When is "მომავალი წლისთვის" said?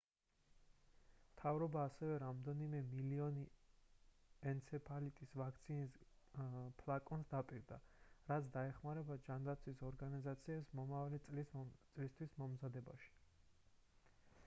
10.81-12.33